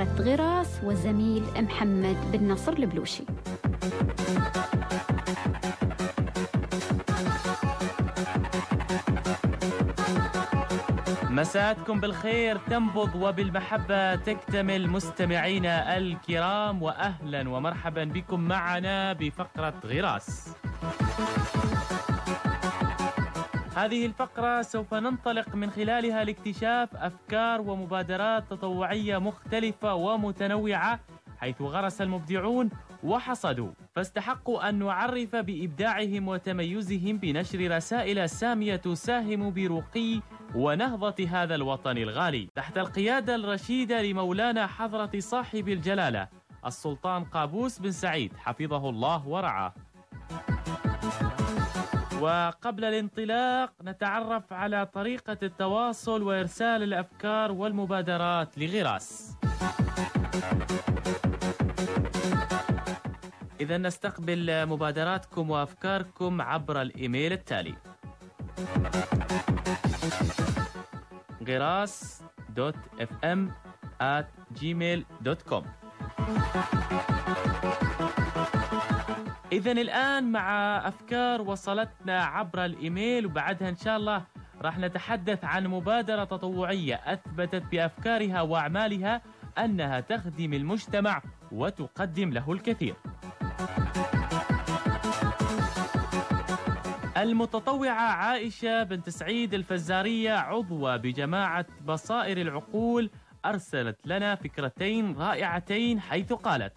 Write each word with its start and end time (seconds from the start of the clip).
فقرة 0.00 0.22
غراس 0.22 0.80
والزميل 0.84 1.44
محمد 1.56 2.16
بن 2.32 2.52
نصر 2.52 2.72
البلوشي. 2.72 3.24
مساءتكم 11.30 12.00
بالخير. 12.00 12.56
تنبض 12.56 13.14
وبالمحبة 13.14 14.14
تكتمل 14.14 14.88
مستمعينا 14.88 15.96
الكرام 15.96 16.82
وأهلا 16.82 17.48
ومرحبا 17.48 18.04
بكم 18.04 18.40
معنا 18.40 19.12
بفقرة 19.12 19.80
غراس. 19.84 20.54
هذه 23.76 24.06
الفقرة 24.06 24.62
سوف 24.62 24.94
ننطلق 24.94 25.54
من 25.54 25.70
خلالها 25.70 26.24
لاكتشاف 26.24 26.96
أفكار 26.96 27.60
ومبادرات 27.60 28.50
تطوعية 28.50 29.18
مختلفة 29.18 29.94
ومتنوعة 29.94 31.00
حيث 31.38 31.62
غرس 31.62 32.00
المبدعون 32.00 32.70
وحصدوا. 33.04 33.70
فاستحقوا 33.94 34.68
أن 34.68 34.74
نعرف 34.74 35.36
بإبداعهم 35.36 36.28
وتميزهم 36.28 37.18
بنشر 37.18 37.76
رسائل 37.76 38.30
سامية 38.30 38.76
تساهم 38.76 39.52
برقي 39.52 40.20
ونهضة 40.54 41.28
هذا 41.30 41.54
الوطن 41.54 41.98
الغالي. 41.98 42.48
تحت 42.54 42.78
القيادة 42.78 43.34
الرشيدة 43.34 44.02
لمولانا 44.02 44.66
حضرة 44.66 45.10
صاحب 45.18 45.68
الجلالة 45.68 46.28
السلطان 46.66 47.24
قابوس 47.24 47.78
بن 47.78 47.92
سعيد 47.92 48.32
حفظه 48.36 48.88
الله 48.90 49.28
ورعاه. 49.28 49.74
وقبل 52.20 52.84
الانطلاق 52.84 53.72
نتعرف 53.82 54.52
على 54.52 54.86
طريقة 54.86 55.36
التواصل 55.42 56.22
وإرسال 56.22 56.82
الأفكار 56.82 57.52
والمبادرات 57.52 58.58
لغراس 58.58 59.36
إذا 63.60 63.78
نستقبل 63.78 64.66
مبادراتكم 64.66 65.50
وأفكاركم 65.50 66.40
عبر 66.42 66.82
الإيميل 66.82 67.32
التالي 67.32 67.74
غراس 71.48 72.22
dot 72.48 72.76
FM 73.00 73.52
at 74.00 74.26
gmail 74.60 75.00
dot 75.20 75.42
com. 75.42 75.64
إذا 79.52 79.72
الآن 79.72 80.32
مع 80.32 80.76
أفكار 80.88 81.42
وصلتنا 81.42 82.24
عبر 82.24 82.64
الإيميل 82.64 83.26
وبعدها 83.26 83.68
إن 83.68 83.76
شاء 83.76 83.96
الله 83.96 84.24
راح 84.62 84.78
نتحدث 84.78 85.44
عن 85.44 85.66
مبادرة 85.66 86.24
تطوعية 86.24 86.94
أثبتت 86.94 87.62
بأفكارها 87.72 88.40
وأعمالها 88.42 89.22
أنها 89.58 90.00
تخدم 90.00 90.54
المجتمع 90.54 91.22
وتقدم 91.52 92.30
له 92.30 92.52
الكثير. 92.52 92.94
المتطوعة 97.16 97.90
عائشة 98.12 98.82
بنت 98.82 99.08
سعيد 99.10 99.54
الفزارية 99.54 100.32
عضوة 100.32 100.96
بجماعة 100.96 101.66
بصائر 101.86 102.40
العقول 102.40 103.10
أرسلت 103.44 104.06
لنا 104.06 104.34
فكرتين 104.34 105.16
رائعتين 105.16 106.00
حيث 106.00 106.32
قالت: 106.32 106.72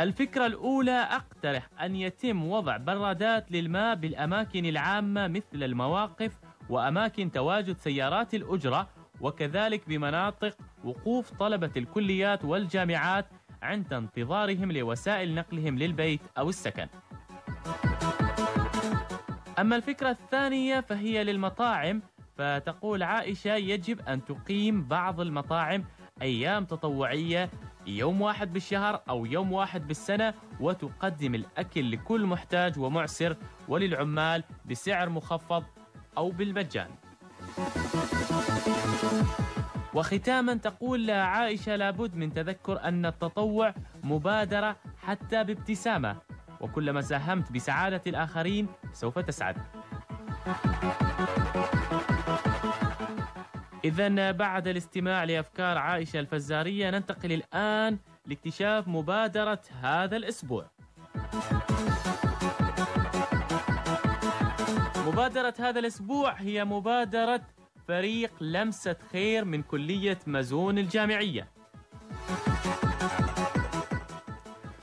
الفكرة 0.00 0.46
الأولى 0.46 1.08
أقترح 1.10 1.68
أن 1.80 1.96
يتم 1.96 2.44
وضع 2.50 2.76
برادات 2.76 3.52
للماء 3.52 3.94
بالأماكن 3.94 4.66
العامة 4.66 5.28
مثل 5.28 5.62
المواقف 5.62 6.32
وأماكن 6.68 7.32
تواجد 7.32 7.76
سيارات 7.76 8.34
الأجرة 8.34 8.88
وكذلك 9.20 9.88
بمناطق 9.88 10.56
وقوف 10.84 11.30
طلبة 11.32 11.70
الكليات 11.76 12.44
والجامعات 12.44 13.26
عند 13.62 13.92
انتظارهم 13.92 14.72
لوسائل 14.72 15.34
نقلهم 15.34 15.78
للبيت 15.78 16.20
أو 16.38 16.48
السكن. 16.48 16.86
أما 19.58 19.76
الفكرة 19.76 20.10
الثانية 20.10 20.80
فهي 20.80 21.24
للمطاعم 21.24 22.02
فتقول 22.36 23.02
عائشة 23.02 23.54
يجب 23.54 24.00
أن 24.08 24.24
تقيم 24.24 24.84
بعض 24.84 25.20
المطاعم 25.20 25.84
أيام 26.22 26.64
تطوعية 26.64 27.50
يوم 27.86 28.20
واحد 28.20 28.52
بالشهر 28.52 29.02
أو 29.08 29.26
يوم 29.26 29.52
واحد 29.52 29.88
بالسنة 29.88 30.34
وتقدم 30.60 31.34
الأكل 31.34 31.92
لكل 31.92 32.26
محتاج 32.26 32.78
ومعسر 32.78 33.36
وللعمال 33.68 34.44
بسعر 34.64 35.08
مخفض 35.08 35.64
أو 36.18 36.30
بالمجان. 36.30 36.90
وختاما 39.94 40.54
تقول 40.54 41.10
عائشة 41.10 41.76
لابد 41.76 42.14
من 42.14 42.32
تذكر 42.32 42.84
أن 42.84 43.06
التطوع 43.06 43.74
مبادرة 44.02 44.76
حتى 44.98 45.44
بابتسامة 45.44 46.16
وكلما 46.60 47.00
ساهمت 47.00 47.52
بسعادة 47.52 48.02
الآخرين 48.06 48.66
سوف 48.92 49.18
تسعد. 49.18 49.56
إذا 53.84 54.30
بعد 54.30 54.68
الاستماع 54.68 55.24
لأفكار 55.24 55.78
عائشة 55.78 56.20
الفزارية 56.20 56.90
ننتقل 56.90 57.32
الآن 57.32 57.98
لاكتشاف 58.26 58.88
مبادرة 58.88 59.60
هذا 59.82 60.16
الأسبوع. 60.16 60.70
مبادرة 65.06 65.54
هذا 65.58 65.78
الأسبوع 65.78 66.32
هي 66.32 66.64
مبادرة 66.64 67.40
فريق 67.88 68.42
لمسة 68.42 68.96
خير 69.12 69.44
من 69.44 69.62
كلية 69.62 70.18
مزون 70.26 70.78
الجامعية. 70.78 71.48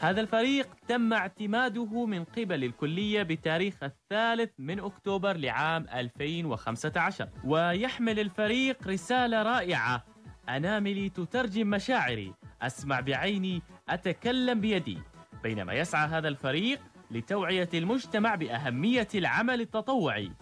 هذا 0.00 0.20
الفريق 0.20 0.68
تم 0.88 1.12
اعتماده 1.12 2.06
من 2.06 2.24
قبل 2.24 2.64
الكلية 2.64 3.22
بتاريخ 3.22 3.74
الثالث 3.82 4.50
من 4.58 4.80
أكتوبر 4.80 5.36
لعام 5.36 5.86
2015 5.94 7.28
ويحمل 7.44 8.20
الفريق 8.20 8.88
رسالة 8.88 9.42
رائعة. 9.42 10.04
أناملي 10.48 11.08
تترجم 11.08 11.70
مشاعري. 11.70 12.34
أسمع 12.62 13.00
بعيني 13.00 13.62
أتكلم 13.88 14.60
بيدي. 14.60 14.98
بينما 15.42 15.72
يسعى 15.74 16.08
هذا 16.08 16.28
الفريق 16.28 16.80
لتوعية 17.10 17.68
المجتمع 17.74 18.34
بأهمية 18.34 19.08
العمل 19.14 19.60
التطوعي. 19.60 20.32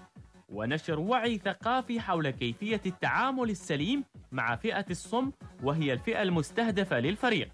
ونشر 0.48 1.00
وعي 1.00 1.38
ثقافي 1.38 2.00
حول 2.00 2.30
كيفية 2.30 2.80
التعامل 2.86 3.50
السليم 3.50 4.04
مع 4.32 4.56
فئة 4.56 4.86
الصم 4.90 5.32
وهي 5.62 5.92
الفئة 5.92 6.22
المستهدفة 6.22 7.00
للفريق. 7.00 7.48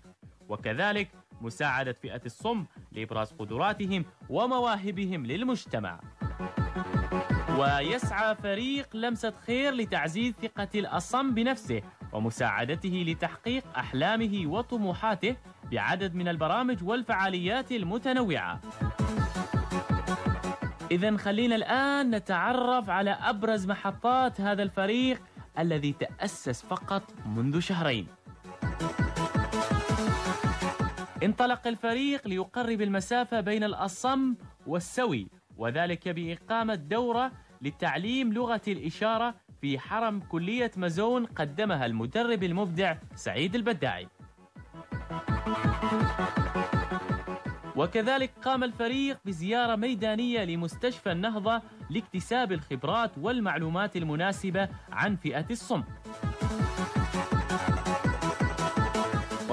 وكذلك 0.48 1.08
مساعدة 1.44 1.92
فئة 1.92 2.20
الصم 2.26 2.66
لإبراز 2.92 3.32
قدراتهم 3.38 4.04
ومواهبهم 4.30 5.26
للمجتمع. 5.26 6.00
ويسعى 7.58 8.34
فريق 8.34 8.96
لمسة 8.96 9.32
خير 9.46 9.74
لتعزيز 9.74 10.34
ثقة 10.42 10.68
الأصم 10.74 11.34
بنفسه 11.34 11.82
ومساعدته 12.12 13.04
لتحقيق 13.08 13.64
أحلامه 13.76 14.46
وطموحاته 14.46 15.36
بعدد 15.72 16.14
من 16.14 16.28
البرامج 16.28 16.84
والفعاليات 16.84 17.72
المتنوعة. 17.72 18.60
إذا 20.90 21.16
خلينا 21.16 21.56
الآن 21.56 22.10
نتعرف 22.10 22.90
على 22.90 23.10
أبرز 23.10 23.66
محطات 23.66 24.40
هذا 24.40 24.62
الفريق 24.62 25.22
الذي 25.58 25.92
تأسس 25.92 26.62
فقط 26.62 27.02
منذ 27.26 27.60
شهرين. 27.60 28.06
انطلق 31.24 31.66
الفريق 31.66 32.28
ليقرب 32.28 32.82
المسافة 32.82 33.40
بين 33.40 33.64
الأصم 33.64 34.34
والسوي 34.66 35.26
وذلك 35.56 36.08
بإقامة 36.08 36.74
دورة 36.74 37.32
لتعليم 37.62 38.32
لغة 38.32 38.60
الإشارة 38.68 39.34
في 39.60 39.78
حرم 39.78 40.20
كلية 40.20 40.70
مزون 40.76 41.26
قدمها 41.26 41.86
المدرب 41.86 42.42
المبدع 42.42 42.96
سعيد 43.14 43.54
البداعي. 43.54 44.08
وكذلك 47.76 48.30
قام 48.44 48.64
الفريق 48.64 49.18
بزيارة 49.24 49.76
ميدانية 49.76 50.44
لمستشفى 50.44 51.12
النهضة 51.12 51.62
لاكتساب 51.90 52.52
الخبرات 52.52 53.18
والمعلومات 53.18 53.96
المناسبة 53.96 54.68
عن 54.92 55.16
فئة 55.16 55.46
الصم. 55.50 55.82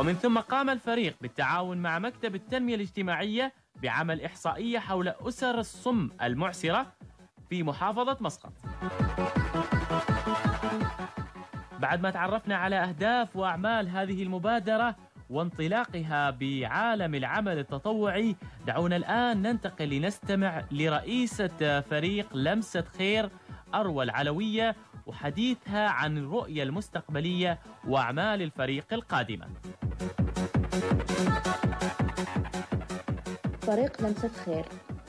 ومن 0.01 0.13
ثم 0.13 0.39
قام 0.39 0.69
الفريق 0.69 1.15
بالتعاون 1.21 1.77
مع 1.77 2.00
مكتب 2.00 2.36
التنمية 2.36 2.75
الاجتماعية 2.75 3.53
بعمل 3.81 4.21
إحصائية 4.21 4.80
حول 4.80 5.07
أسر 5.07 5.59
الصم 5.59 6.09
المعسرة 6.21 6.94
في 7.50 7.63
محافظة 7.63 8.18
مسقط. 8.21 8.53
بعد 11.80 12.01
ما 12.01 12.09
تعرفنا 12.09 12.56
على 12.56 12.75
أهداف 12.75 13.36
وأعمال 13.36 13.89
هذه 13.89 14.24
المبادرة 14.24 14.95
وانطلاقها 15.30 16.30
بعالم 16.30 17.15
العمل 17.15 17.59
التطوعي 17.59 18.36
دعونا 18.68 18.95
الآن 18.95 19.42
ننتقل 19.42 19.89
لنستمع 19.89 20.63
لرئيسة 20.71 21.81
فريق 21.81 22.36
لمسة 22.36 22.81
خير 22.97 23.30
أروى 23.74 24.04
العلوية 24.04 24.75
وحديثها 25.06 25.89
عن 25.89 26.18
الرؤية 26.18 26.63
المستقبلية 26.63 27.59
وأعمال 27.88 28.42
الفريق 28.42 28.94
القادمة. 28.94 29.47
فريق 33.62 34.01
لمسة 34.01 34.27
خير. 34.27 34.65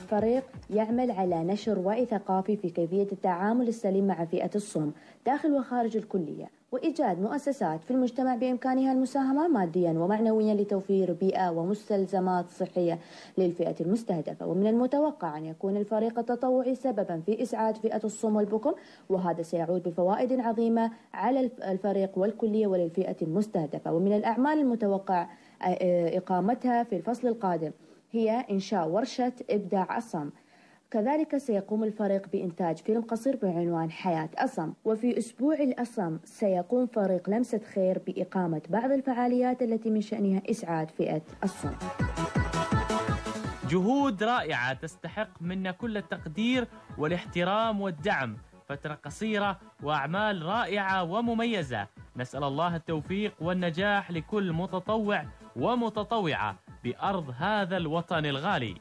فريق 0.09 0.43
يعمل 0.69 1.11
على 1.11 1.43
نشر 1.43 1.79
وعي 1.79 2.05
ثقافي 2.05 2.57
في 2.57 2.69
كيفية 2.69 3.07
التعامل 3.11 3.67
السليم 3.67 4.07
مع 4.07 4.25
فئة 4.25 4.49
الصم 4.55 4.91
داخل 5.25 5.53
وخارج 5.53 5.97
الكلية. 5.97 6.62
وإيجاد 6.73 7.21
مؤسسات 7.21 7.83
في 7.83 7.91
المجتمع 7.91 8.35
بإمكانها 8.35 8.93
المساهمة 8.93 9.47
ماديا 9.47 9.91
ومعنويا 9.91 10.53
لتوفير 10.53 11.13
بيئة 11.13 11.49
ومستلزمات 11.49 12.49
صحية 12.49 12.99
للفئة 13.37 13.75
المستهدفة. 13.81 14.45
ومن 14.47 14.67
المتوقع 14.67 15.37
أن 15.37 15.45
يكون 15.45 15.77
الفريق 15.77 16.19
التطوعي 16.19 16.75
سببا 16.75 17.21
في 17.25 17.41
إسعاد 17.41 17.77
فئة 17.77 18.01
الصم 18.03 18.35
والبكم 18.35 18.73
وهذا 19.09 19.41
سيعود 19.41 19.83
بفوائد 19.83 20.39
عظيمة 20.39 20.91
على 21.13 21.49
الفريق 21.63 22.17
والكلية 22.17 22.67
وللفئة 22.67 23.15
المستهدفة. 23.21 23.93
ومن 23.93 24.13
الأعمال 24.13 24.59
المتوقع 24.59 25.27
إقامتها 26.17 26.83
في 26.83 26.95
الفصل 26.95 27.27
القادم 27.27 27.71
هي 28.11 28.45
إنشاء 28.51 28.87
ورشة 28.89 29.33
إبداع 29.49 29.97
أصم 29.97 30.29
كذلك 30.93 31.37
سيقوم 31.37 31.83
الفريق 31.83 32.27
بإنتاج 32.33 32.77
فيلم 32.77 33.01
قصير 33.01 33.35
بعنوان 33.35 33.91
حياة 33.91 34.29
أصم. 34.37 34.73
وفي 34.85 35.17
أسبوع 35.17 35.55
الأصم 35.55 36.19
سيقوم 36.25 36.87
فريق 36.87 37.29
لمسة 37.29 37.61
خير 37.75 38.01
بإقامة 38.07 38.61
بعض 38.69 38.91
الفعاليات 38.91 39.61
التي 39.61 39.89
من 39.89 40.01
شأنها 40.01 40.41
إسعاد 40.49 40.91
فئة 40.91 41.21
الصم. 41.43 41.71
جهود 43.69 44.23
رائعة 44.23 44.73
تستحق 44.73 45.41
منا 45.41 45.71
كل 45.71 45.97
التقدير 45.97 46.67
والاحترام 46.97 47.81
والدعم. 47.81 48.37
فترة 48.69 48.93
قصيرة 48.93 49.59
وأعمال 49.83 50.41
رائعة 50.41 51.03
ومميزة. 51.03 51.87
نسأل 52.17 52.43
الله 52.43 52.75
التوفيق 52.75 53.33
والنجاح 53.41 54.11
لكل 54.11 54.53
متطوع 54.53 55.25
ومتطوعة 55.55 56.55
بأرض 56.83 57.33
هذا 57.37 57.77
الوطن 57.77 58.25
الغالي. 58.25 58.75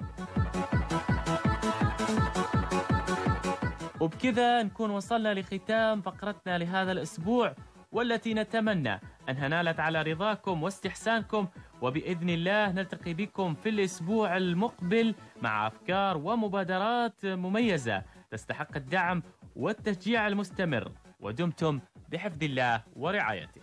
وبكذا 4.02 4.62
نكون 4.62 4.90
وصلنا 4.90 5.34
لختام 5.34 6.00
فقرتنا 6.00 6.58
لهذا 6.58 6.92
الأسبوع 6.92 7.54
والتي 7.92 8.34
نتمنى 8.34 9.00
أنها 9.28 9.48
نالت 9.48 9.80
على 9.80 10.02
رضاكم 10.02 10.62
واستحسانكم 10.62 11.48
وبإذن 11.82 12.30
الله 12.30 12.72
نلتقي 12.72 13.14
بكم 13.14 13.54
في 13.54 13.68
الأسبوع 13.68 14.36
المقبل 14.36 15.14
مع 15.42 15.66
أفكار 15.66 16.16
ومبادرات 16.16 17.26
مميزة 17.26 18.02
تستحق 18.30 18.76
الدعم 18.76 19.22
والتشجيع 19.56 20.28
المستمر. 20.28 20.92
ودمتم 21.20 21.80
بحفظ 22.08 22.42
الله 22.42 22.82
ورعايته. 22.96 23.61